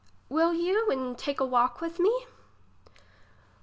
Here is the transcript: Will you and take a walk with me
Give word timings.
Will 0.29 0.51
you 0.51 0.89
and 0.89 1.15
take 1.15 1.39
a 1.39 1.45
walk 1.45 1.79
with 1.79 1.99
me 1.99 2.25